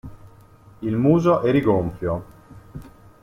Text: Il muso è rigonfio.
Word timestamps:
Il 0.81 0.97
muso 0.97 1.41
è 1.41 1.51
rigonfio. 1.51 2.25